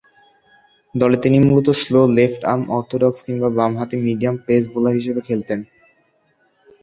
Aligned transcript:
দলে 0.95 1.17
তিনি 1.17 1.37
মূলতঃ 1.41 1.75
স্লো 1.81 2.01
লেফট-আর্ম 2.17 2.63
অর্থোডক্স 2.77 3.19
কিংবা 3.25 3.49
বামহাতি 3.57 3.95
মিডিয়াম 4.05 4.35
পেস 4.45 4.63
বোলার 4.73 4.95
হিসেবে 4.99 5.21
খেলতেন। 5.27 5.59